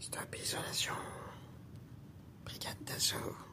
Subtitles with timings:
[0.00, 0.94] Stop isolation.
[2.44, 3.47] Brigade d'assaut.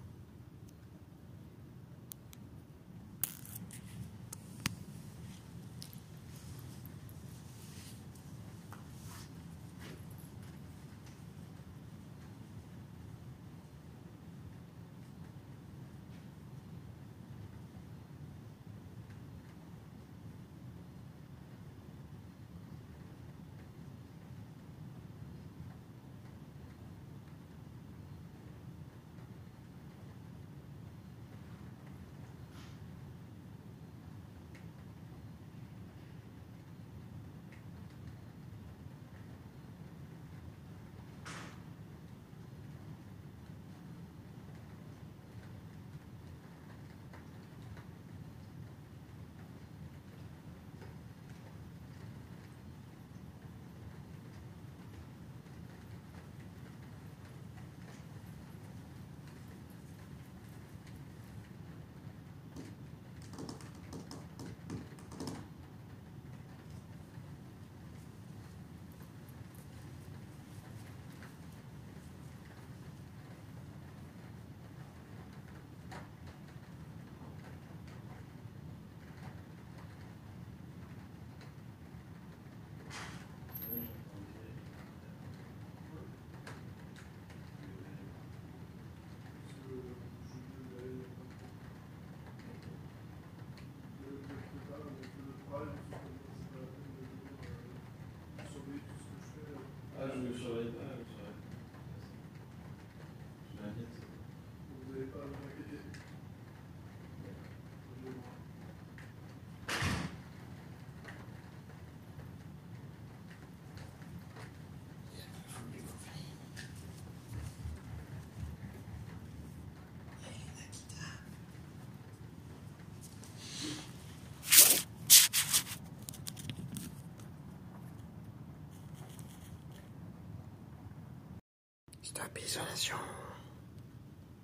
[132.06, 133.00] Stop isolation.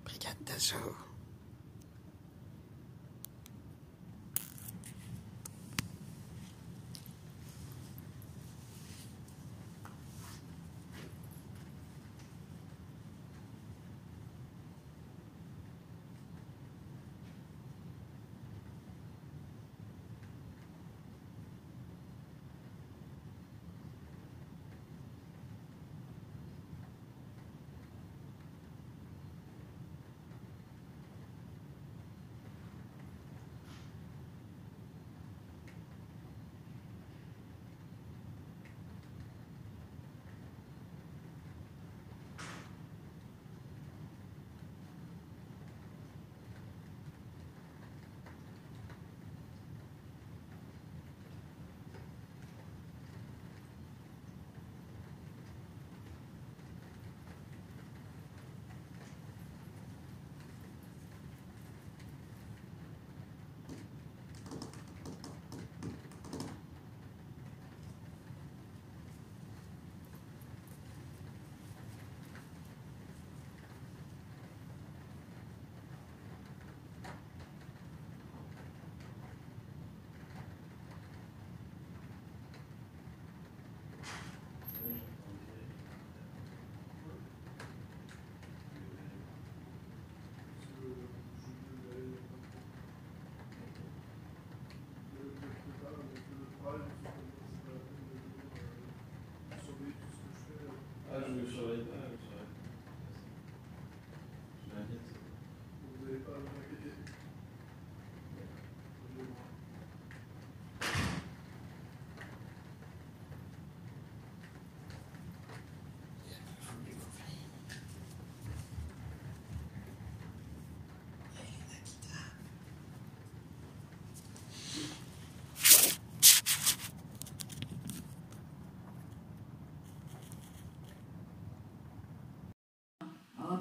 [0.04, 1.11] Brigade d'assaut.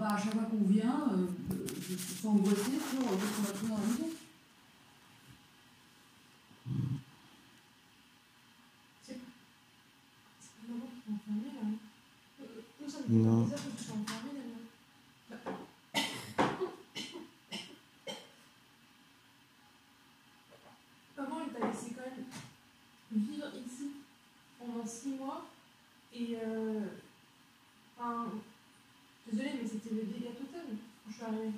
[0.01, 3.44] Bah, à chaque fois qu'on vient, euh, euh, je suis angoissée sur euh, qu'est-ce qu'on
[3.44, 4.09] va trouver dans la maison.
[9.03, 11.12] C'est pas maman qui
[11.53, 11.77] là non
[12.42, 12.45] Euh,
[12.80, 14.39] Nous bizarre que tu sois enfermé
[15.30, 15.51] là Bah.
[21.18, 22.25] Maman elle t'a laissé quand même
[23.12, 23.92] vivre ici
[24.57, 25.45] pendant six mois
[26.13, 26.81] et euh,
[28.00, 28.27] enfin,
[29.71, 31.51] c'était le dégât total quand je suis arrivée.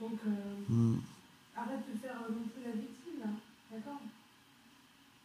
[0.00, 0.98] Donc, euh, Hmm.
[1.56, 3.30] arrête de faire euh, non plus la victime, là.
[3.70, 4.00] D'accord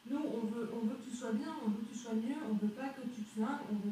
[0.09, 2.35] Nous, on veut, on veut que tu sois bien, on veut que tu sois mieux,
[2.49, 3.91] on veut pas que tu te flingues, on veut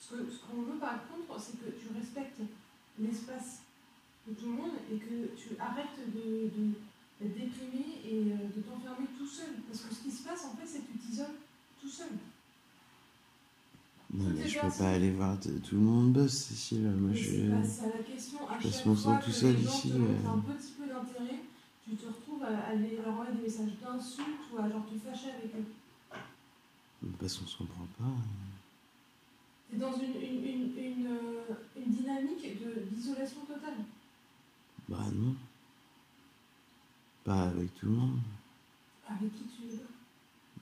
[0.00, 2.40] Ce que- ce qu'on veut par contre, c'est que tu respectes
[2.98, 3.60] l'espace
[4.28, 9.06] de tout le monde et que tu arrêtes de, de- déprimé et euh, de t'enfermer
[9.16, 9.54] tout seul.
[9.68, 11.36] Parce que ce qui se passe, en fait, c'est que tu t'isoles
[11.80, 12.08] tout seul.
[14.14, 16.82] Non, mais je peux pas aller voir tout le monde bosse, Cécile.
[16.82, 17.30] Moi, Mais je.
[17.30, 18.38] c'est pas ça la question.
[18.48, 20.28] À je passe mon temps tout seul ici, te euh.
[20.28, 21.40] un petit peu d'intérêt,
[21.88, 25.30] tu te retrouves à aller leur envoyer des messages d'insultes ou à genre te fâcher
[25.30, 26.18] avec eux.
[27.18, 28.04] Parce qu'on se comprend pas.
[29.72, 32.46] T'es dans une, une, une, une, euh, une dynamique
[32.92, 33.76] d'isolation totale.
[34.86, 35.34] Bah non.
[37.24, 38.18] Pas avec tout le monde.
[39.08, 39.78] Avec qui tu veux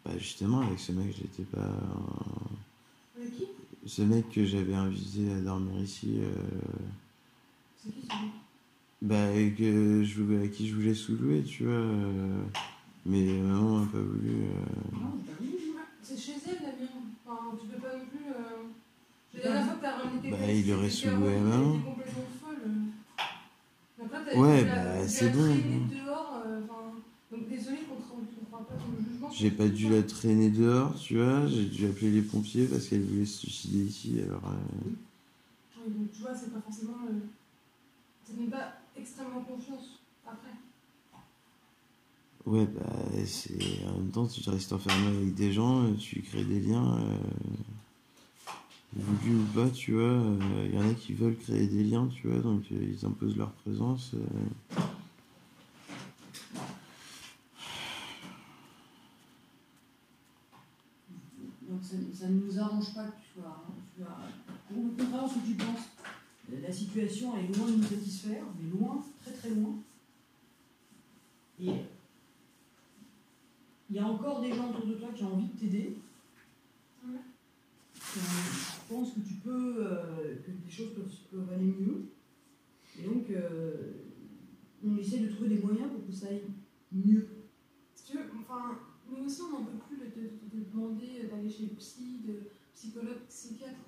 [0.04, 1.58] Bah justement, avec ce mec, j'étais pas.
[1.58, 3.44] euh, Avec qui?
[3.84, 6.30] Ce mec que j'avais invité à dormir ici, euh,
[7.82, 8.30] C'est qui celui
[9.02, 11.72] bah, et que je voulais, à qui je voulais sous-louer, tu vois.
[11.72, 12.42] euh,
[13.06, 14.28] mais maman n'a pas voulu.
[14.44, 15.18] euh, Non.
[16.02, 16.59] C'est chez elle
[19.38, 19.50] était
[21.80, 22.62] complètement folle.
[22.66, 22.90] euh.
[24.04, 25.88] Après, t'as Ouais, tu l'as- bah, c'est bon.
[29.30, 31.46] J'ai pas dû la traîner dehors, tu vois.
[31.46, 34.20] J'ai dû appeler les pompiers parce qu'elle voulait se suicider ici.
[34.22, 34.90] Alors, euh,
[35.76, 37.06] Oui, donc tu vois, c'est pas forcément.
[37.08, 37.26] Euh...
[38.24, 40.52] Ça donne pas extrêmement confiance après.
[42.46, 42.82] ouais, bah,
[43.26, 43.84] c'est.
[43.86, 46.98] En même temps, tu restes enfermé avec des gens, tu crées des liens.
[46.98, 47.18] Euh...
[48.94, 50.20] Voulu ou pas, tu vois.
[50.64, 52.40] Il y en a qui veulent créer des liens, tu vois.
[52.40, 54.14] Donc, euh, ils imposent leur présence.
[54.14, 54.81] euh.
[61.69, 63.64] Donc ça, ça ne nous arrange pas que tu sois.
[64.02, 64.04] hein,
[64.76, 65.88] Au contraire, ce que tu penses,
[66.52, 69.75] euh, la situation est loin de nous satisfaire, mais loin, très très loin.
[71.60, 71.70] Et
[73.90, 75.96] il y a encore des gens autour de toi qui ont envie de t'aider.
[78.16, 78.22] Ouais.
[78.88, 82.10] Je pense que tu peux, euh, que des choses peuvent, peuvent aller mieux.
[82.98, 83.92] Et donc, euh,
[84.84, 86.42] on essaie de trouver des moyens pour que ça aille
[86.90, 87.28] mieux.
[87.94, 88.78] Si tu veux, enfin,
[89.08, 92.50] nous aussi, on n'en peut plus de, de- de demander d'aller chez le psy, de
[92.74, 93.78] psychologue, psychiatre.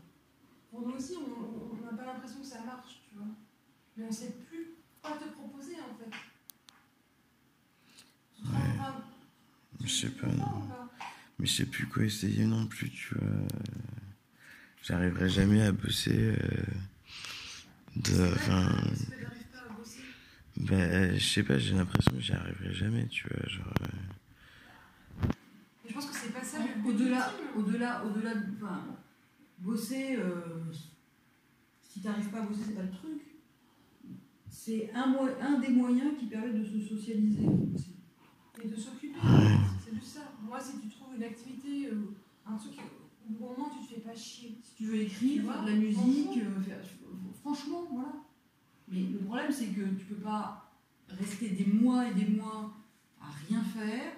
[0.70, 3.26] Pour nous aussi, on n'a pas l'impression que ça marche, tu vois.
[3.96, 6.10] Mais on ne sait plus quoi te proposer, en fait.
[8.40, 9.04] Te rends- enfin,
[9.82, 10.36] Je sais pas, non.
[10.68, 10.88] pas?
[11.38, 13.28] Mais je sais plus quoi essayer non plus, tu vois.
[14.82, 16.34] J'arriverai jamais à bosser.
[16.40, 16.62] euh,
[17.96, 18.68] de, enfin,
[20.56, 23.48] ben, je sais pas, j'ai l'impression que j'y arriverai jamais, tu vois.
[23.48, 25.26] Genre, euh,
[25.84, 28.96] Mais je pense que c'est pas ça le Au-delà, au-delà, au-delà, de- enfin,
[29.58, 30.62] bosser, euh,
[31.82, 33.20] si t'arrives pas à bosser, c'est pas le truc.
[34.50, 37.46] C'est un, mo- un des moyens qui permet de se socialiser.
[38.62, 39.56] Et de s'occuper, Ouais.
[39.84, 40.32] c'est juste ça.
[40.42, 42.14] Moi, si tu trouves une activité, euh,
[42.46, 42.74] un truc
[43.30, 44.56] au moins tu te fais pas chier.
[44.62, 45.96] Si tu veux écrire, faire de la musique,
[46.26, 46.42] franchement.
[46.58, 46.84] euh, faire-
[47.40, 48.12] franchement, voilà.
[48.88, 50.70] Mais le problème, c'est que tu peux pas
[51.08, 52.74] rester des mois et des mois
[53.20, 54.12] à rien faire,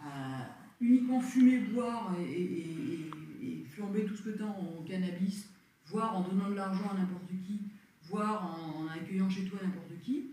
[0.00, 0.46] à
[0.80, 3.10] uniquement fumer, boire et, et-
[3.42, 5.48] et- et flamber tout ce que tu as en cannabis,
[5.86, 7.60] voire en donnant de l'argent à n'importe qui,
[8.04, 10.30] voire en, en accueillant chez toi n'importe qui.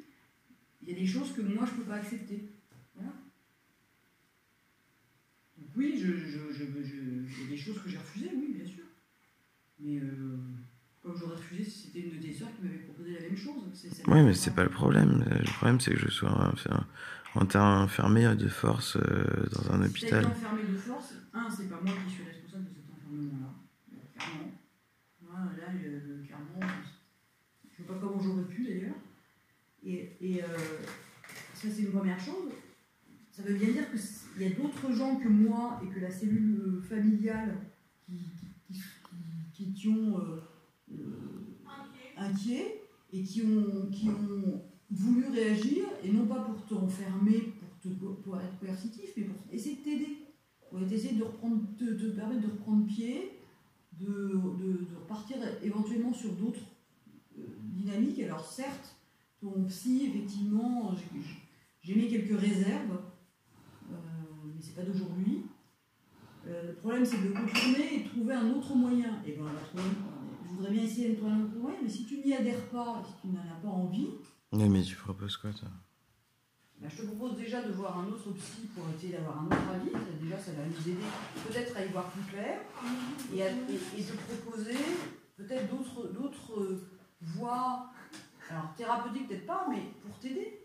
[0.82, 2.48] Il y a des choses que moi, je peux pas accepter.
[2.96, 3.12] Voilà.
[5.58, 6.96] Donc oui, je, je, je, je-
[7.38, 8.84] il y a des choses que j'ai refusées, oui, bien sûr.
[9.80, 10.38] Mais euh,
[11.04, 13.64] comme j'aurais refusé si c'était une de tes soeurs qui m'avait proposé la même chose.
[14.08, 15.26] me- mais c'est pas le problème.
[15.30, 16.86] Le problème, c'est que je sois enfin,
[17.36, 17.46] en-
[17.84, 20.24] enfermé de force euh, dans un Si hôpital.
[20.26, 23.50] été enfermé de force, un, c'est pas moi qui suis responsable de cet enfermement-là.
[23.94, 24.52] Euh, Clairement.
[25.22, 26.60] Moi, là, euh, clairement,
[27.72, 28.96] je sais pas comment j'aurais pu d'ailleurs.
[29.86, 30.48] Et, et euh,
[31.54, 32.52] ça, c'est une première chose.
[33.36, 36.58] Ça veut bien dire qu'il y a d'autres gens que moi et que la cellule
[36.58, 37.58] euh, familiale
[38.06, 38.14] qui,
[39.52, 40.40] qui, qui, euh,
[40.94, 40.96] euh,
[42.16, 47.52] inquiets et qui ont, voulu réagir, et non pas pour t'enfermer,
[47.82, 50.18] pour, pour être coercitif, mais pour essayer de t'aider,
[50.70, 53.32] pour essayer de te, permettre de reprendre pied,
[54.00, 54.40] de,
[55.02, 56.62] repartir éventuellement sur d'autres
[57.36, 58.22] dynamiques.
[58.22, 58.96] Alors certes,
[59.42, 60.96] ton psy, effectivement,
[61.84, 63.00] j'ai- mis quelques réserves,
[64.66, 65.46] c'est pas d'aujourd'hui.
[66.48, 69.22] Euh, le problème, c'est de le contourner et de trouver un autre moyen.
[69.26, 69.96] Et ben, on va trouver-
[70.48, 73.04] je voudrais bien essayer de trouver un autre moyen, mais si tu n'y adhères pas,
[73.06, 74.10] si tu n'en as pas envie,
[74.52, 75.68] Ouais, mais tu proposes quoi, toi?
[76.80, 79.70] bah, je te propose déjà de voir un autre psy pour essayer d'avoir un autre
[79.74, 79.92] avis.
[79.92, 81.00] Ça, Déjà, ça va nous aider
[81.48, 82.60] peut-être à y voir plus clair
[83.34, 84.74] et, à, et, et te proposer,
[85.36, 86.88] peut- peut-être d'autres, d'autres euh,
[87.22, 87.90] voies,
[88.50, 90.65] alors thérapeutiques peut-être pas, mais pour t'aider.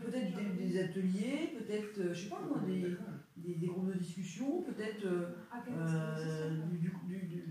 [0.00, 2.96] Peut-être des, des ateliers, peut-être, euh, je sais pas moi, des,
[3.36, 5.32] des, des groupes de discussion, peut-être euh,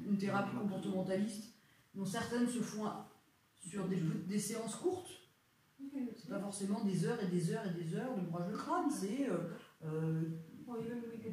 [0.09, 1.53] une thérapie comportementaliste,
[1.93, 2.85] dont certaines se font
[3.59, 5.11] sur des, des séances courtes.
[6.15, 8.89] C'est pas forcément des heures et des heures et des heures de bourrage de crâne,
[8.89, 9.37] c'est euh,
[9.83, 10.21] euh,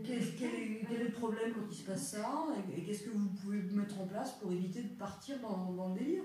[0.04, 3.04] quel, quel est, quel est le problème quand il se passe ça et, et qu'est-ce
[3.04, 6.24] que vous pouvez mettre en place pour éviter de partir dans, dans le délire?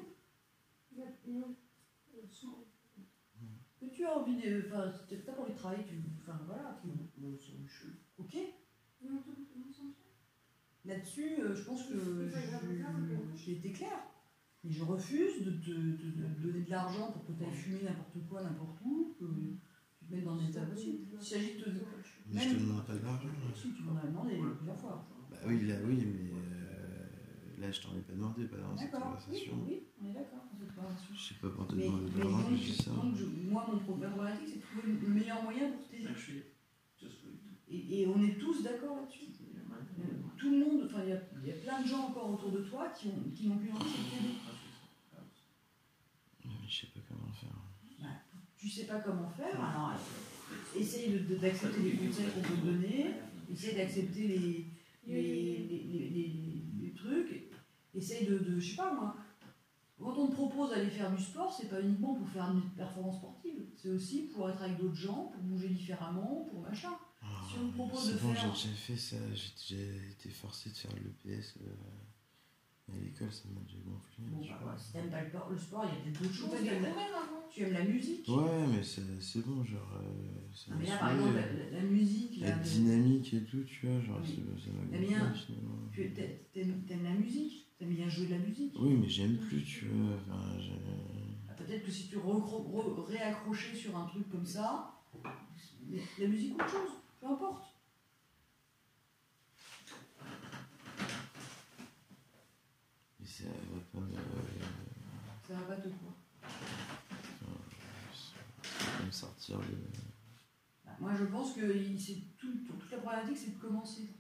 [3.82, 4.64] Que tu as envie de.
[4.68, 5.96] Enfin, si t'as pas envie de travailler, tu.
[6.22, 6.90] Enfin voilà, tu.
[8.20, 8.38] ok?
[10.86, 11.96] Là-dessus, euh, je pense que
[12.28, 14.00] je- j'ai été claire.
[14.64, 17.52] Mais je refuse de te de, de- de donner de l'argent pour que tu ailles
[17.54, 19.26] fumer n'importe quoi, n'importe où, que
[19.98, 21.08] tu te mettes dans des états possibles.
[21.20, 21.66] Il s'agit de.
[22.32, 23.28] Mais je te demande pas de l'argent.
[23.28, 23.54] là.
[23.56, 25.08] Si, tu m'en as demandé plusieurs fois.
[25.32, 26.61] Bah oui, là, oui, mais euh,
[27.62, 29.54] là, je t'en ai pas demandé, pas dans cette oui, conversation.
[29.68, 31.14] oui, on est d'accord dans cette conversation.
[31.16, 32.92] Je sais pas pour te Mais, demander de mais l'argent je dis ça.
[32.92, 36.08] donc, je- moi, mon problème problématique, c'est de trouver le meilleur moyen pour t'aider.
[37.74, 39.26] Et, et on est tous d'accord là-dessus?
[40.38, 42.52] Tout le monde, enfin, il y a, il y a plein de gens encore autour
[42.52, 44.34] de toi qui ont- qui n'ont plus envie de t'aider.
[46.46, 48.10] Mais je sais pas comment faire.
[48.58, 49.94] Tu sais pas comment faire, alors
[50.78, 53.06] essaye d'accepter les conseils qu'on peut te donner,
[53.52, 54.38] essaye d'accepter les,
[55.08, 57.41] les, les, les- les- les trucs,
[57.96, 59.16] essaye de, de, je sais pas moi,
[60.00, 63.18] quand on te propose d'aller faire du sport, c'est pas uniquement pour faire une performance
[63.18, 66.94] sportive, c'est aussi pour être avec d'autres gens, pour bouger différemment, pour machin.
[67.48, 69.16] Si on me propose C'est de bon, j'ai faire- fait ça.
[69.36, 74.24] J'ai déjà été forcé de faire l'EPS euh, à l'école, ça m'a déjà gonflé.
[74.28, 76.34] Bon, tu bah, si t'aimes pas le sport, le sport, il y a peut-être d'autres
[76.34, 76.50] choses.
[76.60, 76.90] Tu aimes, la,
[77.52, 78.28] tu aimes la musique.
[78.28, 80.00] Ouais, mais c'est c'est bon, genre.
[80.02, 83.44] euh, ça Ah, mais là, par exemple, euh, la, la- la musique, de- dynamique et
[83.44, 84.36] tout, tu vois, genre, Oui.
[84.36, 85.78] ça m'a La gonflé finalement.
[85.94, 86.14] tu
[86.88, 88.76] t'aimes la musique, t'aimes bien jouer de la musique.
[88.80, 89.88] Oui, mais j'aime plus, tu.
[89.90, 90.72] Enfin, je-
[91.50, 94.94] Ah, Peut-être que si tu réaccrochais sur un truc comme ça,
[96.20, 97.64] la musique ou autre chose, peu importe.
[103.20, 104.14] mais ça va pas me.
[105.48, 106.14] Ça va pas te quoi.
[108.64, 109.78] ça me sortir le.
[110.86, 111.62] Bah, moi, je pense que
[111.98, 114.16] c'est tout, toute la problématique, c'est de commencer.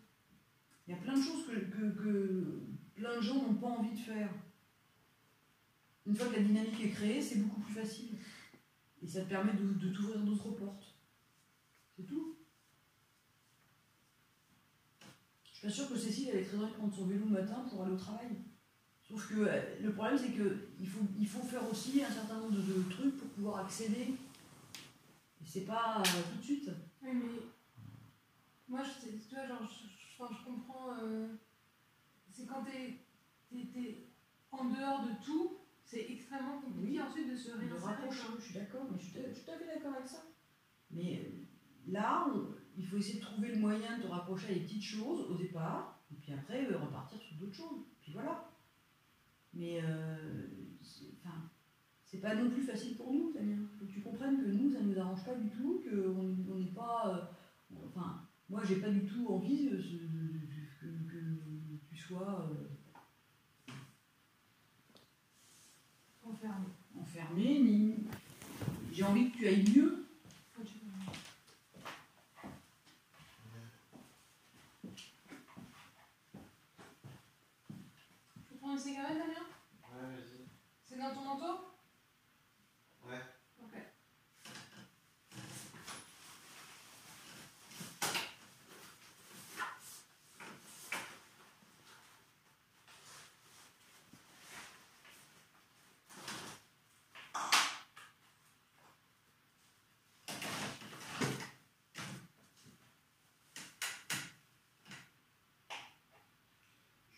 [0.87, 2.63] Il y a plein de choses que, que- que
[2.95, 4.29] plein de gens n'ont pas envie de faire.
[6.05, 8.17] Une fois que la dynamique est créée, c'est beaucoup plus facile.
[9.01, 10.95] Et ça te permet de, t'ouvrir d'autres portes.
[11.95, 12.38] C'est tout.
[15.43, 17.31] Je suis pas sûre que Cécile, elle est très envie de prendre son vélo le
[17.31, 18.29] matin pour aller au travail.
[19.03, 22.55] Sauf que euh, le problème, c'est qu'il faut, il faut faire aussi un certain nombre
[22.55, 24.15] de, trucs pour pouvoir accéder.
[25.41, 26.69] Et c'est pas euh, tout de suite.
[27.03, 27.41] Oui, mais
[28.67, 30.95] moi, je, tu vois, genre, je, je comprends.
[31.03, 31.27] euh,
[32.41, 33.00] c'est quand t'es-
[33.74, 34.07] t'es
[34.51, 37.01] en dehors de tout, c'est extrêmement compliqué Oui.
[37.01, 38.07] ensuite de se réinsérer.
[38.39, 40.24] je suis d'accord, mais je suis, tout à fait d'accord avec ça.
[40.91, 44.53] Mais euh, là, on- il faut essayer de trouver le moyen de te rapprocher à
[44.53, 47.86] des petites choses au départ, et puis après euh, repartir sur d'autres choses.
[48.01, 48.50] Puis voilà.
[49.53, 50.45] Mais euh,
[52.03, 53.57] c'est pas non plus facile pour nous, Damien.
[53.79, 56.71] Faut que tu comprennes que nous, ça nous arrange pas du tout, qu'on on n'est
[56.74, 57.29] pas.
[57.74, 60.50] euh, enfin, moi, j'ai pas du tout envie de, de- de- tu
[62.01, 62.48] sois.
[62.51, 62.67] euh,
[66.24, 66.65] Enfermé.
[67.00, 67.96] enfermé, ni.
[68.91, 70.05] J'ai envie que tu ailles mieux.
[78.48, 79.34] Tu prends une cigarette, Damien?
[79.34, 80.46] Ouais, vas-y.
[80.86, 81.60] C'est dans ton manteau
[83.08, 83.22] Ouais.
[83.62, 83.74] Ok.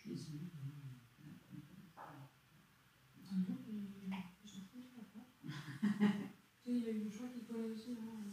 [0.04, 0.50] Je suis désolée.
[4.44, 4.48] Tu
[6.62, 8.33] sais, il y a eu le choix qui collait aussi, hein,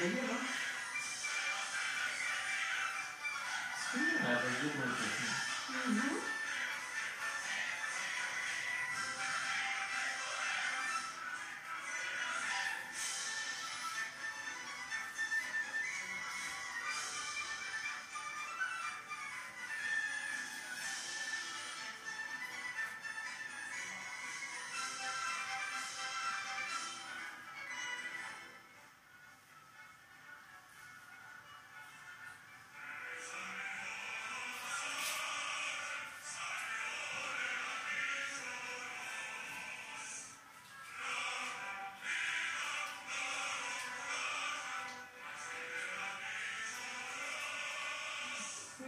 [0.00, 0.36] la gueule, hein.
[4.22, 4.72] Ah, bonjour,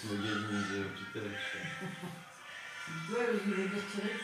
[0.00, 1.64] c'est le slogan de l'hôpital, je sais.
[3.12, 4.16] Ouais, parce que je vais dire tirer.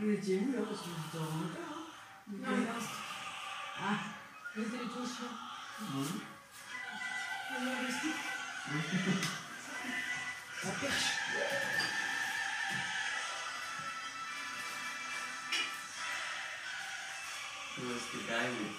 [0.00, 1.78] Vous étiez où là Parce que j'étais en retard.
[2.28, 2.66] Hein il.
[3.80, 3.98] Ah.
[4.56, 4.66] Il a
[10.62, 10.82] des sticks.
[10.82, 11.18] la perche.
[17.78, 18.74] It was the guy with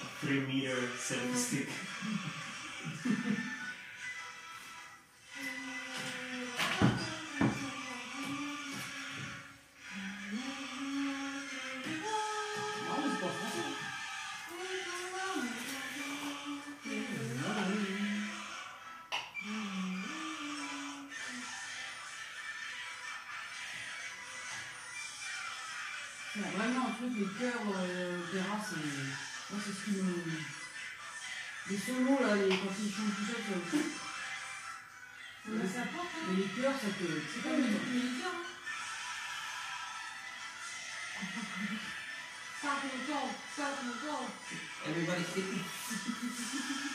[0.00, 1.68] a three meter selfie stick?
[27.16, 28.76] les chœurs euh, opéra, c'est.
[29.50, 30.12] Moi, c'est ce qui me.
[31.68, 32.48] Les solos, là, les...
[32.48, 33.78] quand ils chantent tout ça.
[35.48, 36.26] Mais ça porte, hein.
[36.28, 37.06] Mais les chœurs, ça te.
[37.32, 38.36] C'est comme les hein.
[42.62, 44.26] Pas content, pas content.
[44.86, 45.44] Everybody hit
[46.68, 46.85] Ah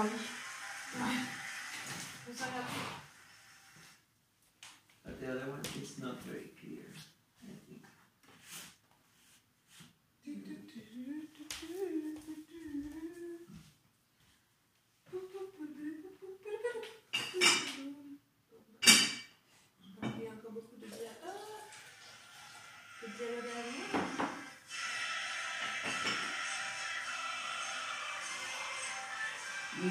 [0.00, 0.29] вам.
[29.78, 29.86] Mais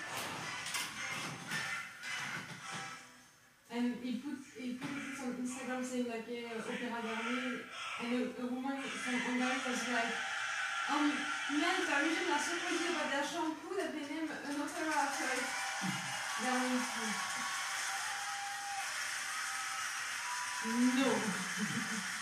[3.71, 7.67] And he put, he put it on Instagram saying like, yeah, Opera Garnier,
[8.01, 10.15] and a, a woman from Hungary was like,
[10.91, 11.13] um,
[11.59, 15.45] men Parisians are so crazy about their shampoo that they name an opera after it.
[20.97, 22.14] No.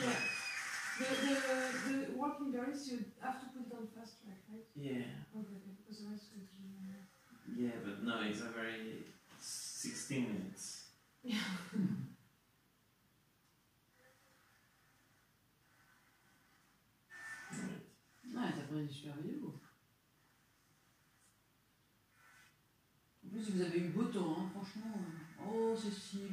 [0.00, 0.16] Yeah.
[0.98, 1.34] The, the,
[1.88, 4.66] the working berries, you have to put it on fast track, right?
[4.76, 7.62] Yeah, Okay, because the rest will be.
[7.62, 9.04] yeah, but no, it's a very
[9.40, 10.90] 16 minutes.
[11.22, 11.36] Yeah.
[17.52, 17.82] Right.
[18.34, 19.54] Ouais, t'as pris des super vidéos.
[23.24, 24.98] En plus, vous avez eu beau temps, hein, franchement.
[25.46, 26.30] Oh, c'est style.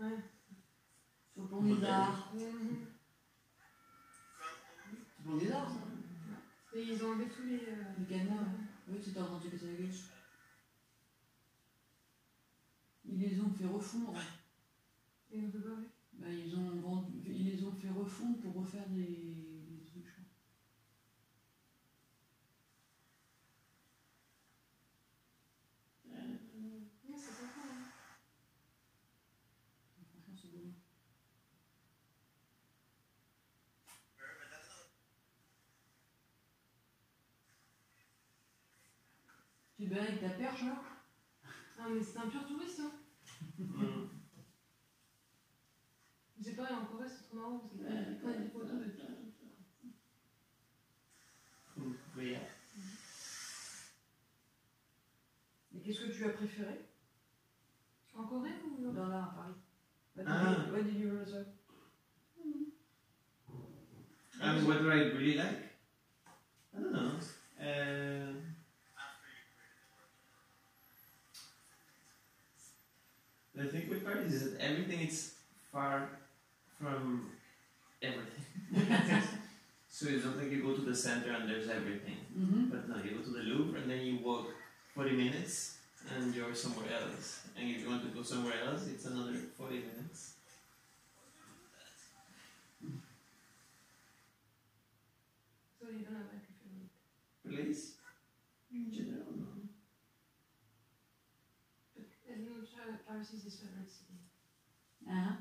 [0.00, 0.18] Ouais.
[1.32, 2.32] Sur le plan des arts.
[2.36, 2.44] C'est
[5.18, 5.80] le plan des arts, ça.
[6.72, 7.68] Et ils ont enlevé tous les.
[7.68, 8.48] euh, Les canards.
[8.88, 9.90] Oui, c'était en train de se casser la gueule.
[13.04, 14.14] Ils les ont fait refondre.
[15.32, 15.88] Et on peut pas, ouais.
[16.14, 20.12] Bah, ils, ont vendu, ils les ont fait refondre pour refaire des, des trucs, je
[20.12, 20.24] crois.
[39.90, 40.80] Balades avec ta perche là
[41.80, 42.92] Ah, mais c'est un pur touriste, hein.
[43.58, 44.06] Mm.
[46.40, 49.02] J'ai pas en Corée, c'est trop marrant parce qu'il prend des photos de tout.
[55.72, 56.80] Mais qu'est-ce que tu as préféré?
[58.14, 58.92] En Corée ou non?
[58.92, 59.54] Dans là à Paris
[60.16, 60.66] What did, Ah.
[60.66, 61.46] you, what did you rather
[64.42, 65.58] And what do I really like?
[66.74, 67.18] I don't know.
[67.58, 68.29] Uh,
[73.60, 75.34] the thing with Paris is that everything is
[75.72, 76.08] far
[76.80, 77.30] from
[78.02, 78.46] everything.
[79.88, 82.16] so it's not like you go to the center and there's everything.
[82.38, 82.70] Mhm.
[82.70, 84.46] But no, you go to the Louvre and then you walk
[84.94, 85.76] 40 minutes
[86.16, 87.40] and you're somewhere else.
[87.56, 90.32] And if you want to go somewhere else, it's another 40 minutes.
[95.78, 96.92] So you don't have like a favorite.
[97.44, 97.94] Place?
[98.72, 99.52] In general, no.
[101.94, 102.50] But as you
[103.10, 104.18] know, Tra- Paris is his favorite city.
[105.08, 105.36] Ah.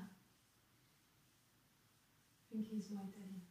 [2.49, 3.41] I think he's my Italian.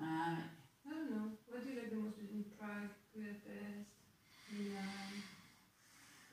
[0.00, 0.38] Ah,
[0.86, 1.28] I don't know.
[1.46, 3.90] What do you like the most in Prague, Budapest,
[4.50, 5.22] Milan,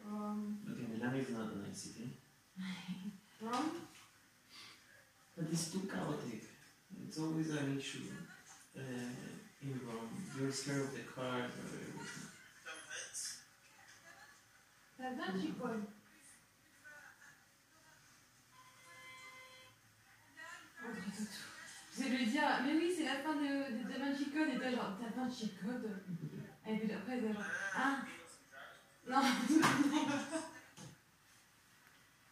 [0.05, 0.57] Rome?
[0.71, 2.09] Okay, Milan is not a nice city.
[3.41, 3.71] Rome?
[5.37, 6.43] But it's too chaotic.
[7.05, 8.09] It's always an issue
[8.75, 8.81] uh,
[9.61, 10.09] in Rome.
[10.39, 12.27] You're scared of the cars or everything.
[14.99, 15.53] La Vinci
[21.97, 23.41] Je vais lui dire, mais oui, c'est la fin de,
[23.77, 25.89] de Da Vinci Code, et t'as genre, Da Vinci Code.
[26.67, 27.43] Et puis après, genre,
[27.75, 28.01] ah,
[29.07, 29.21] non,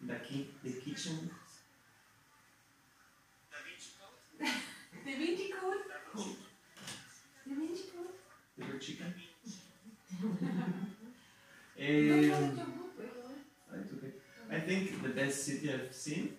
[0.07, 1.29] The, ki- the kitchen.
[3.51, 4.19] Da Vinci Code?
[5.05, 5.83] Da Vinci Code?
[12.55, 13.81] Book, by the way.
[13.81, 14.13] it's okay.
[14.49, 16.35] I think the best city I've seen,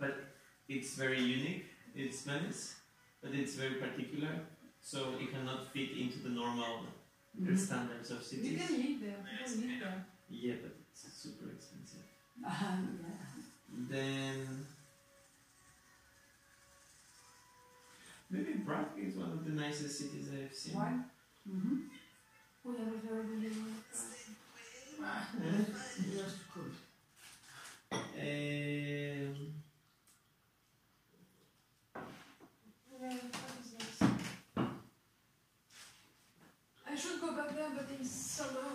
[0.00, 0.27] but
[0.68, 1.64] it's very unique.
[1.94, 2.76] It's Venice,
[3.22, 4.40] but it's very particular,
[4.80, 6.86] so it cannot fit into the normal
[7.40, 7.58] Mhm.
[7.58, 8.52] standards of cities.
[8.52, 10.06] You can live there, you can live there.
[10.30, 12.04] Yeah, but it's super expensive.
[12.44, 13.88] ah, yeah.
[13.90, 14.66] Then
[18.30, 20.76] maybe Prague is one of the nicest cities I've seen.
[22.64, 23.72] Elle va faire le déjeuner.
[25.40, 25.64] Eh?
[26.14, 26.70] Yes, cool.
[27.92, 29.54] Um,
[33.00, 34.10] Yeah, that is nice.
[36.90, 37.86] I should go back there, but
[38.38, 38.70] summer.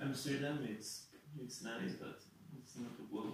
[0.00, 0.90] Amsterdam, it's
[1.42, 2.20] it's nice, but
[2.58, 3.32] it's not a wow.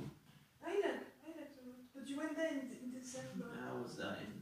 [0.65, 1.69] I like, I like the.
[1.95, 3.47] But you went there in, in December.
[3.69, 4.35] I was dying.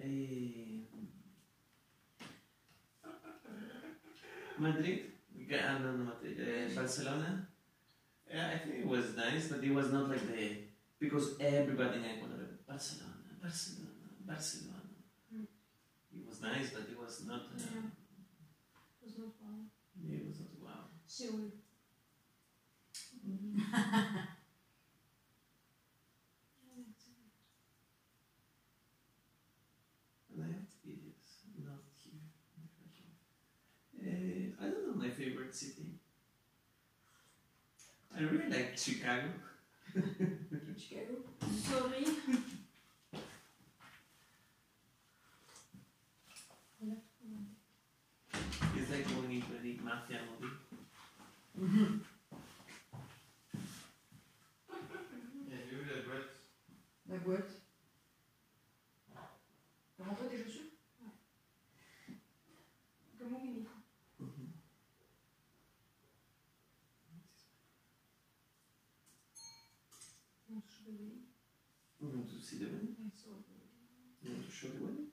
[0.00, 0.86] Eh,
[4.58, 5.00] Madrid,
[5.48, 7.46] yeah, no, Madrid, uh, Barcelona.
[8.32, 10.56] Yeah, I think it was nice, but it was not like the
[10.98, 13.90] because everybody in Ecuador, Barcelona, Barcelona,
[14.26, 14.82] Barcelona.
[15.34, 15.46] Mm.
[16.16, 17.42] It was nice, but it was not.
[17.54, 17.97] Uh, Yeah.
[19.08, 19.64] It was not wow.
[20.06, 20.84] It was not wow.
[21.06, 21.52] Seoul.
[23.24, 23.62] And
[30.38, 31.30] I have videos,
[31.64, 32.20] not here.
[33.98, 35.94] Uh, I don't know my favorite city.
[38.14, 39.28] I really like Chicago.
[40.76, 41.14] Chicago?
[41.62, 42.04] Sorry.
[48.76, 49.42] It's like going
[49.88, 49.94] Et
[55.64, 56.34] vu la boîte.
[57.08, 57.62] La boîte.
[59.96, 60.62] T'as rentré tes chaussures?
[63.18, 63.66] Comment il est
[70.50, 71.22] Non, je suis désolée.
[72.00, 72.94] You want to see the wedding?
[74.24, 75.07] I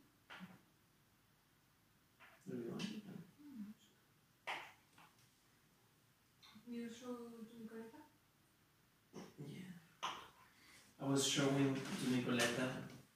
[11.15, 12.67] was showing to Nicoletta,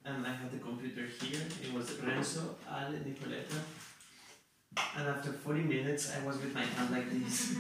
[0.05, 1.41] and I had the computer here.
[1.61, 3.59] It was Renzo, Ale, Nicoletta.
[4.97, 7.57] And after 40 minutes, I was with my hand like this.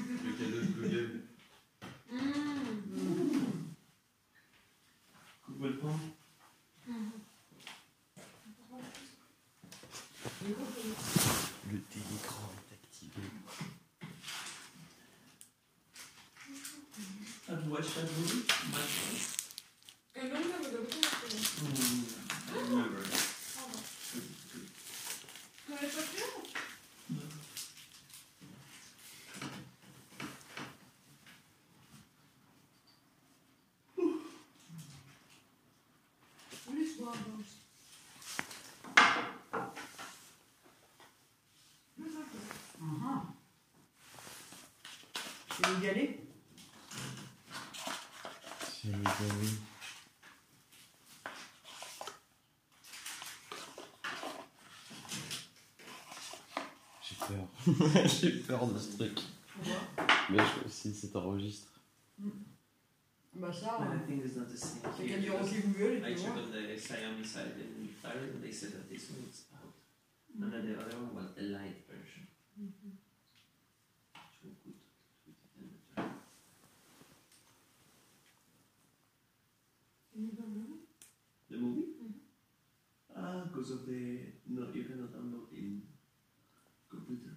[57.01, 57.47] J'ai peur.
[58.07, 59.19] J'ai peur de ce truc.
[59.53, 59.81] Pourquoi
[60.29, 61.67] Mais je, si ça t'enregistre.
[63.35, 64.81] Bah ça, But I think it's not the same.
[64.97, 66.43] c'est Google et I tu checked vois.
[66.43, 69.73] on the side and they said that this one is out.
[70.41, 72.27] And then the other one was the light version.
[74.41, 74.75] So good.
[80.11, 80.81] Can you download it?
[81.49, 81.85] The movie?
[82.01, 82.13] Mhm.
[83.15, 85.81] Ah, because of the no, you cannot download in
[86.89, 87.35] computer.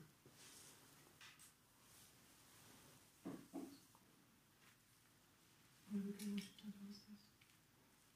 [5.93, 7.27] Or you can watch it downstairs.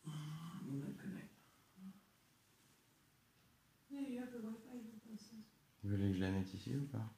[0.06, 1.34] You might connect.
[3.90, 5.42] Yeah, you have the Wi-Fi downstairs.
[5.82, 7.10] Vous voulez que je la mette ici ou pas?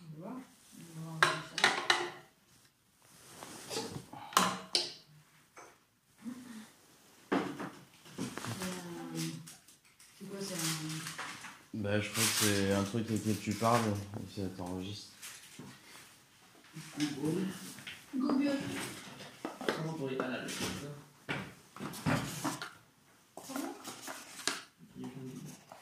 [0.00, 0.40] On va
[1.00, 1.86] voir comme ça.
[8.12, 9.18] Euh,
[10.18, 11.78] C'est quoi, c'est un.
[11.96, 13.80] Bah, je crois que c'est un truc auquel tu parles
[14.20, 15.12] et ça t'enregistre.
[16.98, 17.46] Google.
[18.12, 18.38] Comment
[24.98, 25.76] You can do that.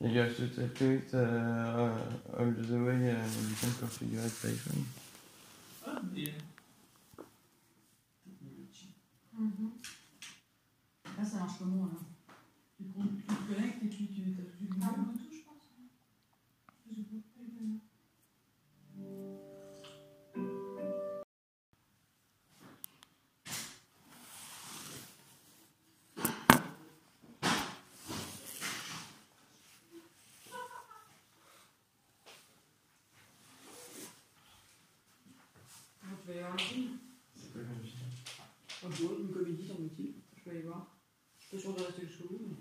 [0.00, 4.34] You it to have to activate uh, all the way uh, you can configure it
[4.42, 4.84] by phone.
[5.86, 6.32] Ah, yeah.
[8.24, 8.88] Technology.
[9.32, 9.70] Mhm.
[11.16, 11.98] Là, ça marche comment là
[12.76, 15.12] tu te, tu te connectes et puis tu as tout de Ah, Google.
[15.12, 15.62] Bluetooth, je pense.
[15.78, 15.86] hein.
[16.90, 17.18] Je sais pas.
[17.34, 18.84] Je sais pas.
[36.00, 36.98] Comment tu vas aller voir le film
[37.36, 38.86] C'est pas comme ça.
[38.86, 40.14] Un peu, une comédie, semble-t-il.
[40.36, 40.96] Je peux aller voir.
[41.38, 42.56] Je suis pas sûre de rester jusqu'au bout, mais.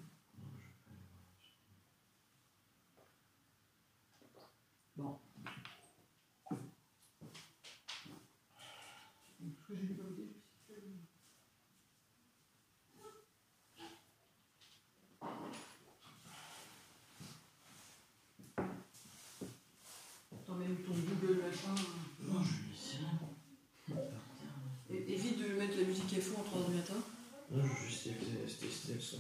[4.96, 5.20] Bon.
[9.40, 10.34] Parce que j'ai des comédies,
[10.68, 10.88] je sais pas.
[20.46, 21.76] T'en mets ton Google machin.
[22.22, 22.98] Non, je vais ici.
[24.92, 26.94] Et- Évite de mettre la musique à fond en 3h du matin.
[27.52, 29.18] Non, je juste tester le son.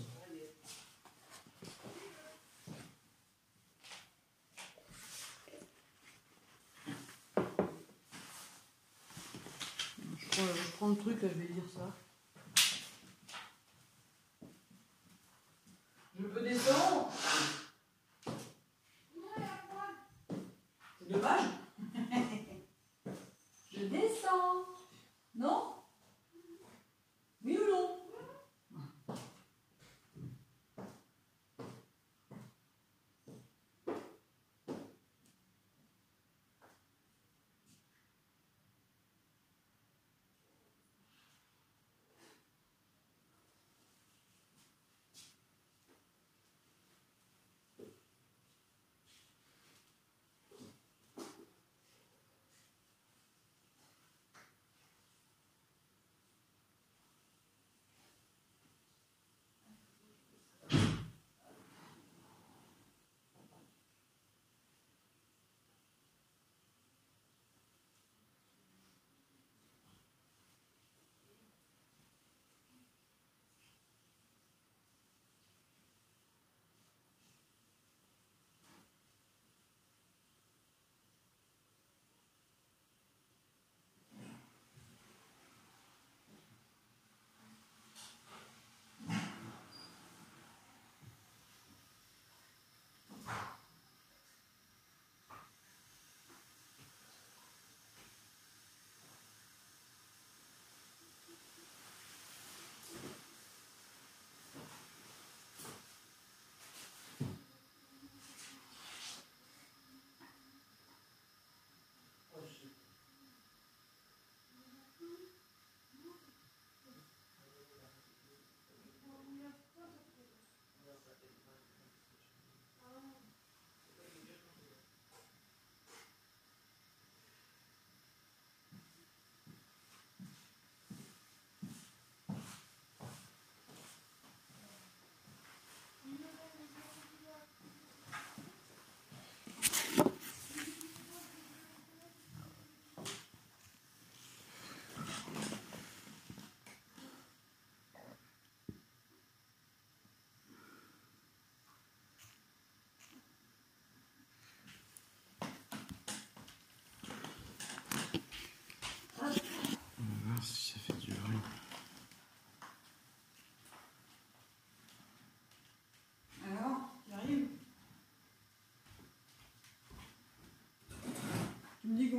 [10.18, 11.96] Je prends, je prends le truc, là, je vais dire ça.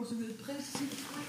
[0.05, 1.23] Bon, si vous êtes prêts, c'est oui.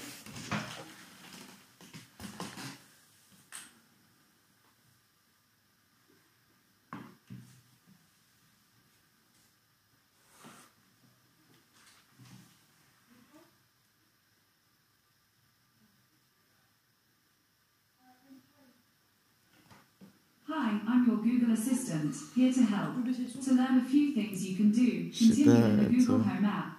[20.48, 22.94] Hi, I'm your Google Assistant, here to help.
[22.94, 23.40] Vous baissez le son.
[23.40, 26.02] To learn a few things you can do, Je sais continue pas, in the Google
[26.02, 26.36] attends.
[26.38, 26.75] Home app.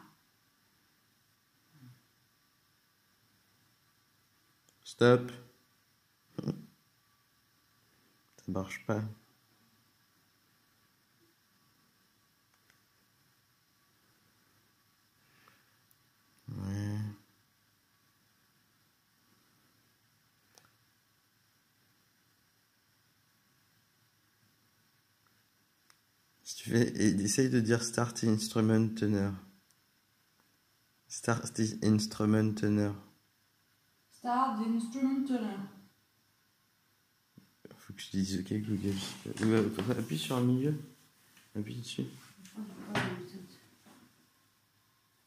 [4.98, 5.32] Stop.
[8.38, 9.04] Ça marche pas.
[26.44, 29.30] Si tu fais, essaye de dire Start Instrument Tuner.
[31.08, 32.94] Start Instrument Tuner.
[34.20, 35.28] Start the instrument.
[37.78, 38.96] Faut que je dise OK, Google.
[39.44, 40.74] Euh, Appuie sur le milieu.
[41.56, 42.06] Appuie dessus.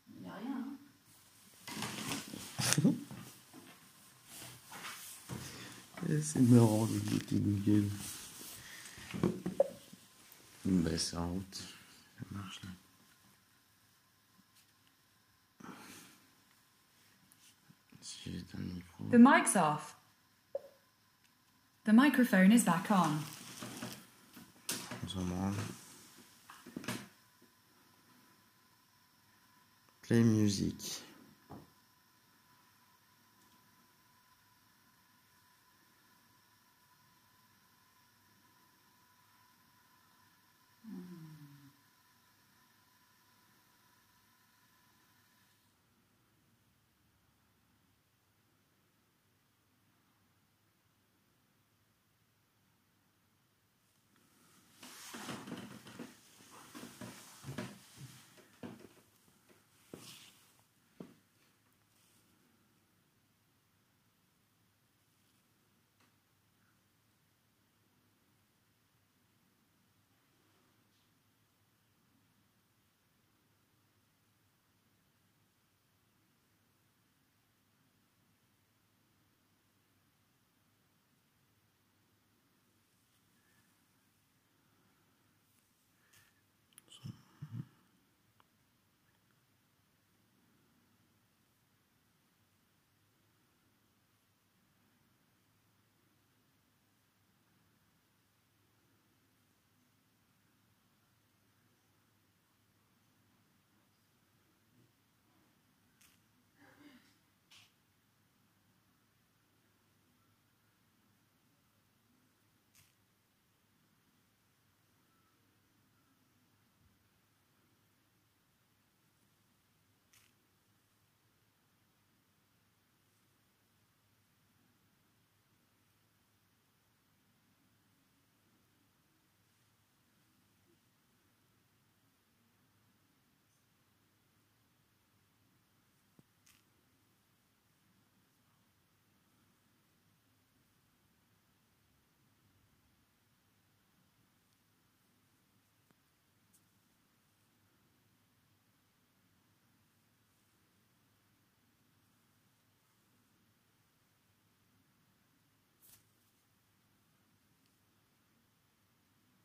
[0.08, 0.66] Il n'y a rien.
[2.84, 2.92] Hein.
[6.08, 7.84] Eh, C'est marrant le petit Google.
[10.64, 11.54] Bah, c'est en route.
[11.54, 12.70] Ça marche là.
[19.10, 19.96] The mic's off.
[21.84, 23.20] The microphone is back on.
[25.16, 25.56] On.
[30.06, 30.74] Play music.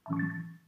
[0.10, 0.65] Must be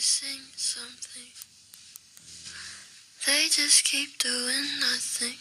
[0.00, 1.30] missing something.
[3.26, 5.36] They just keep doing nothing.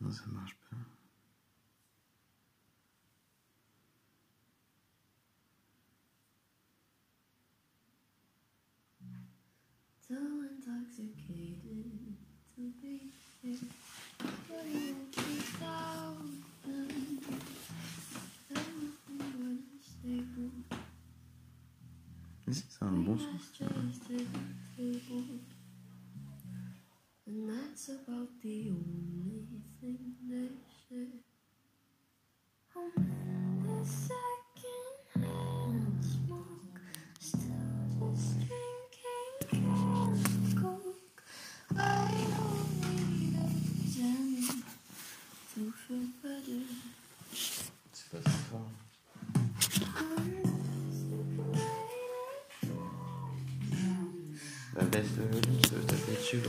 [0.00, 0.54] Non, ça marche.
[10.06, 12.14] So intoxicated
[12.54, 13.10] to be
[13.42, 13.58] here.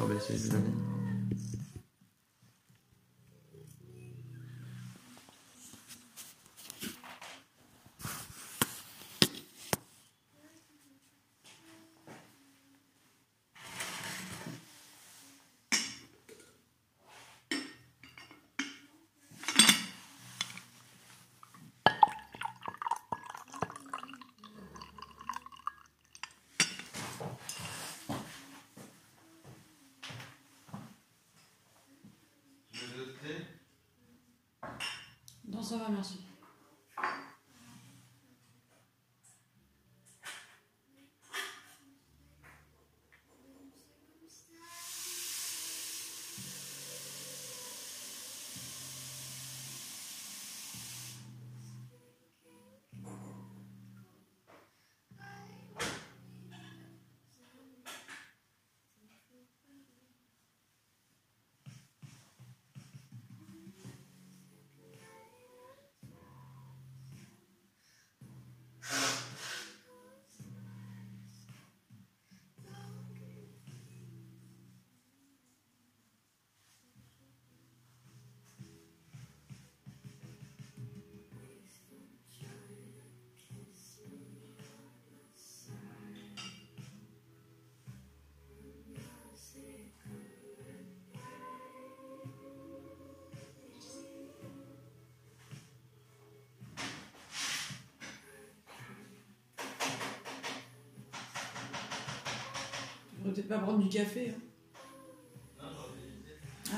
[0.08, 0.91] perturbé ces.
[35.72, 36.31] ça va, merci.
[103.24, 104.30] peut-être pas prendre du café.
[104.32, 105.66] Hein.
[106.74, 106.78] Ah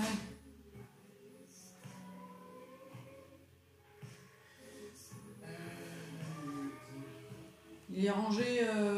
[5.43, 6.67] euh,
[7.91, 8.92] il est rangé euh,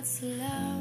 [0.00, 0.79] what's love.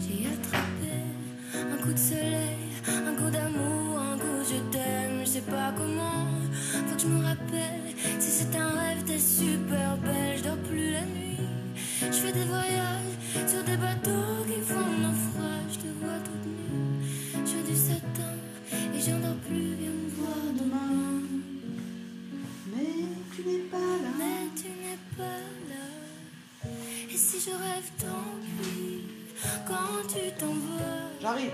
[0.00, 0.94] J'ai attrapé
[1.54, 6.26] un coup de soleil, un coup d'amour, un coup je t'aime, je sais pas comment.
[6.88, 10.90] Faut que je me rappelle si c'est un rêve, t'es super belle, je dors plus
[10.90, 11.38] la nuit.
[12.00, 13.14] Je fais des voyages
[13.46, 17.06] sur des bateaux qui font naufrage, je te vois toute nue.
[17.46, 18.34] Je du satin
[18.94, 21.22] et j'en dors plus, viens me voir demain.
[22.72, 24.10] Mais tu n'es pas là.
[24.18, 25.40] Mais tu n'es pas
[25.70, 26.70] là.
[27.12, 28.23] Et si je rêve tant
[29.66, 31.52] quand tu t'envoles, J'arrive.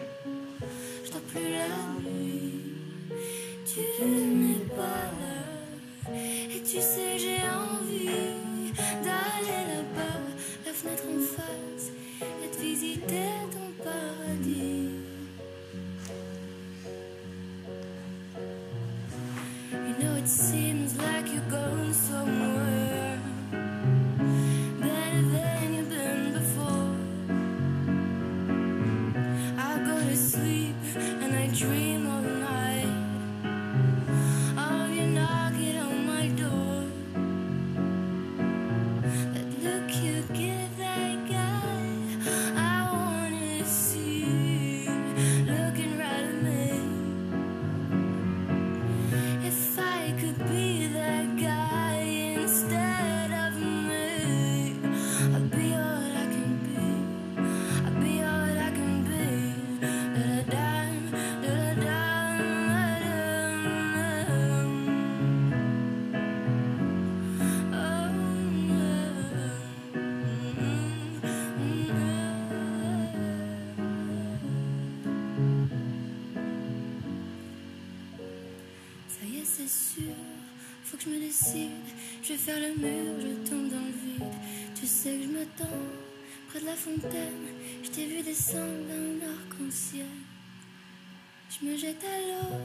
[81.23, 84.25] Je vais faire le mur, je tombe dans le vide.
[84.75, 85.77] Tu sais que je m'attends
[86.49, 87.45] près de la fontaine.
[87.83, 90.07] Je t'ai vu descendre d'un arc-en-ciel.
[91.51, 92.57] Je me jette à l'eau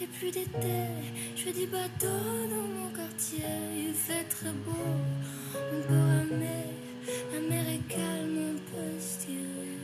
[0.00, 0.86] et plus d'été.
[1.36, 2.06] Je du bateau
[2.48, 3.44] dans mon quartier.
[3.76, 4.86] Il fait très beau,
[5.54, 6.72] on peut ramer.
[7.34, 9.76] La mer est calme, on peut se tirer.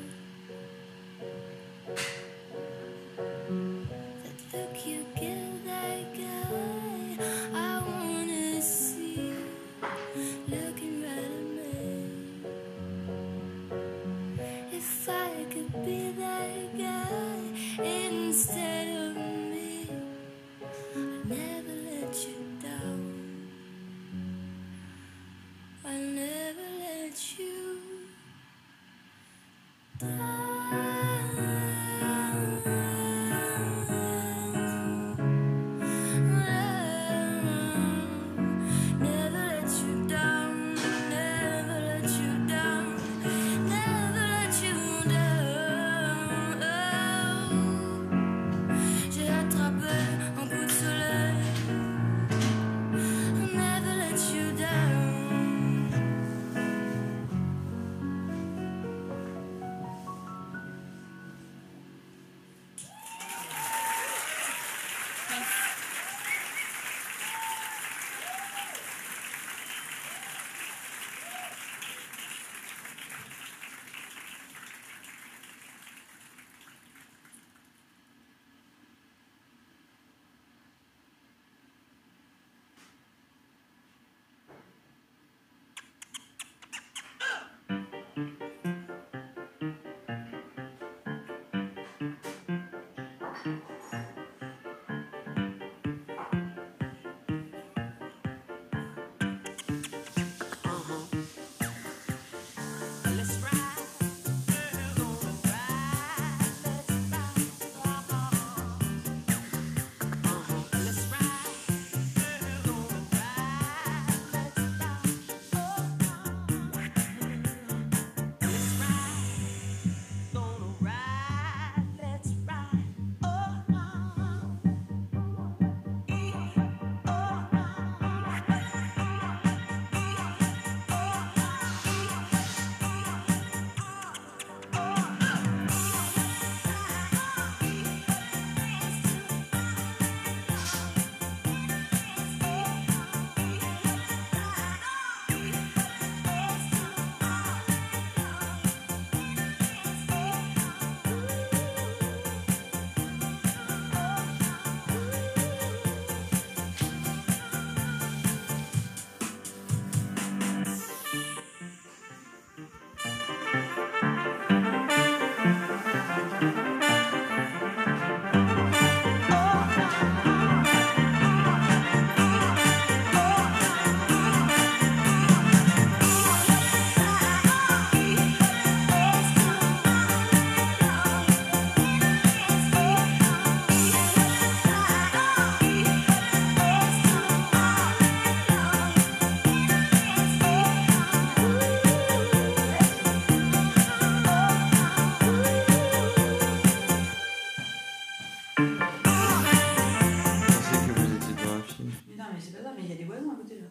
[203.61, 203.67] Là.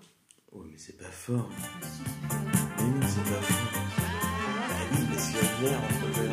[0.53, 1.49] Oh, mais c'est pas fort.
[1.82, 2.36] C'est.
[2.77, 3.82] Mais non, c'est pas fort.
[3.97, 6.30] Ah oui, mais s'il y a bien entre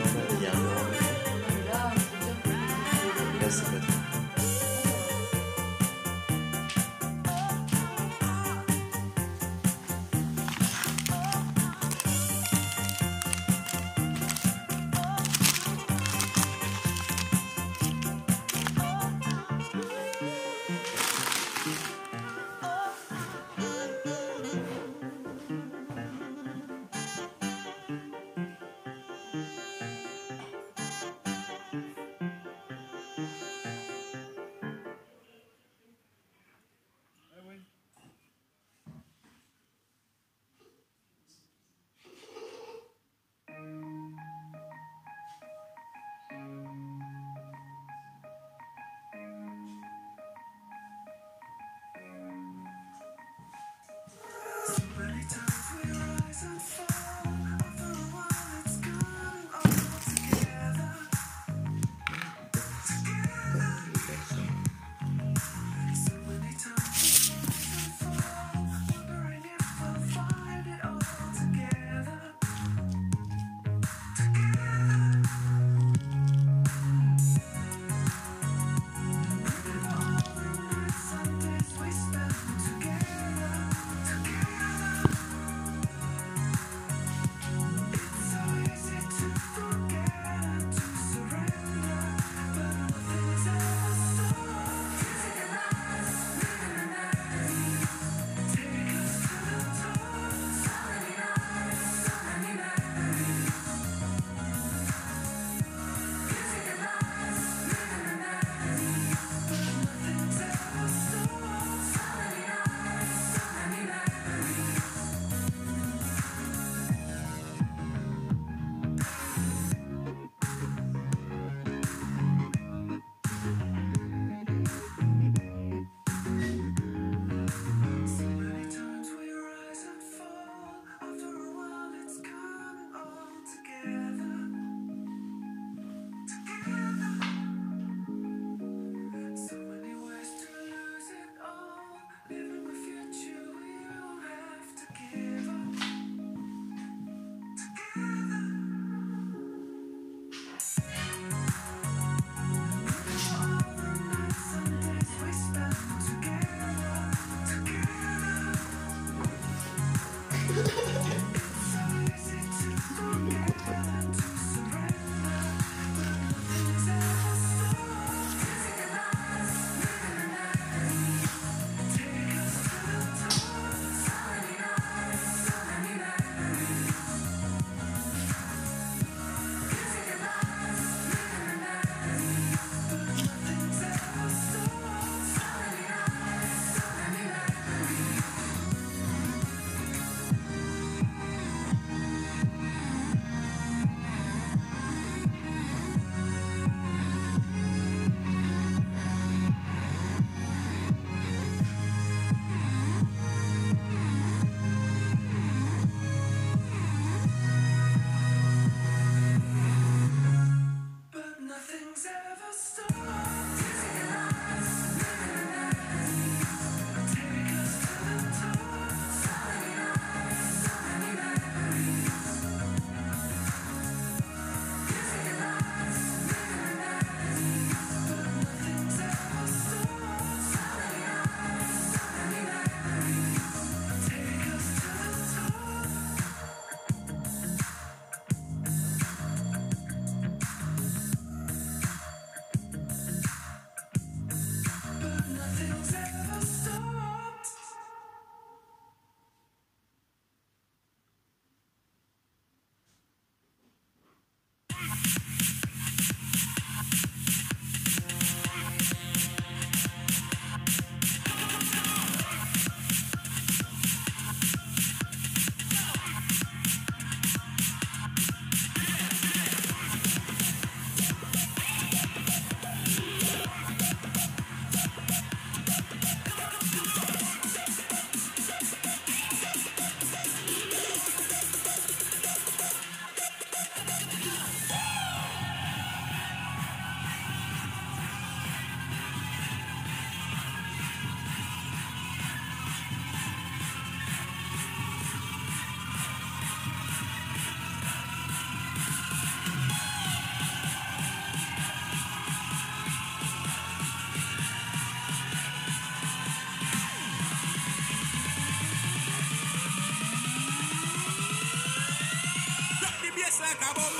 [313.60, 313.97] se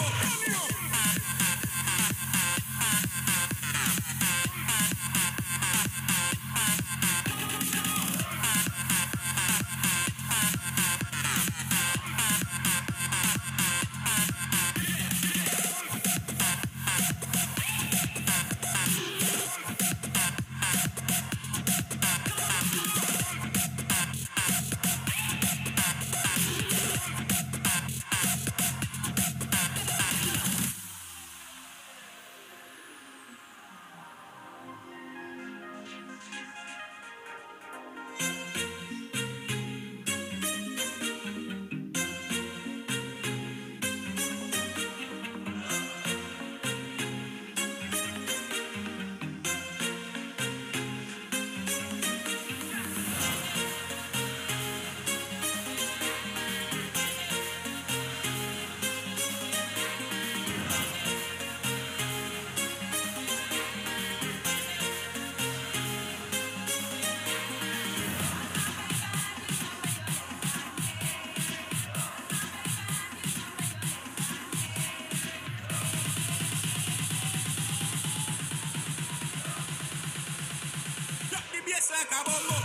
[82.10, 82.57] acabó.